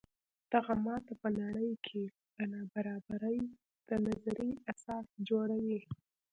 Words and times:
دغه 0.53 0.73
ماته 0.85 1.13
په 1.21 1.27
نړۍ 1.39 1.71
کې 1.85 2.03
د 2.35 2.37
نابرابرۍ 2.53 3.39
د 3.87 3.89
نظریې 4.05 4.51
اساس 4.71 5.05
جوړوي. 5.29 5.79